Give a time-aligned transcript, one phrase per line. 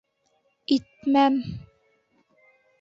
[0.75, 1.39] —...итмәм...